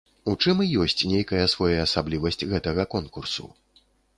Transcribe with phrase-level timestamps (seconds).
[0.31, 3.45] У чым і ёсць нейкая своеасаблівасць гэтага конкурсу.